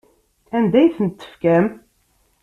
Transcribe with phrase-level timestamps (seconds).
[0.57, 1.65] Anda ay tent-tefkam?